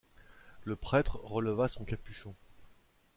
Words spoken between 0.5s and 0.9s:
Le